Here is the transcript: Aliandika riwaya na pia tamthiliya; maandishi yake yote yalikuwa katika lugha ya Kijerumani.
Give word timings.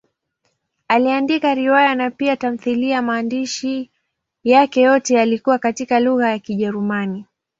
Aliandika 0.87 1.53
riwaya 1.55 1.95
na 1.95 2.11
pia 2.11 2.37
tamthiliya; 2.37 3.01
maandishi 3.01 3.91
yake 4.43 4.81
yote 4.81 5.15
yalikuwa 5.15 5.57
katika 5.59 5.99
lugha 5.99 6.29
ya 6.29 6.39
Kijerumani. 6.39 7.25